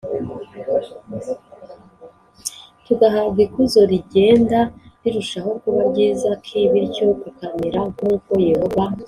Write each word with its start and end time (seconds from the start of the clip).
tugahabwa 2.85 3.39
ikuzo 3.47 3.81
rigenda 3.91 4.59
rirushaho 5.03 5.49
kuba 5.61 5.79
ryiza 5.91 6.29
k 6.43 6.45
bityo 6.71 7.05
tukamera 7.23 7.79
nk 7.91 7.99
uko 8.13 8.31
Yehova 8.49 8.83